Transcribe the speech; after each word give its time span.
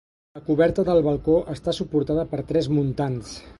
La 0.37 0.41
coberta 0.45 0.85
del 0.87 1.01
balcó 1.09 1.35
està 1.57 1.75
suportada 1.81 2.25
per 2.35 2.43
tres 2.53 2.73
muntants. 2.79 3.39